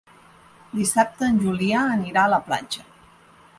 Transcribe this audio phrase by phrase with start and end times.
[0.77, 2.89] Dissabte en Julià anirà a la platja.